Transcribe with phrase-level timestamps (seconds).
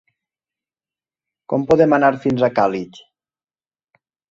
[1.53, 3.01] Com podem anar fins a Càlig?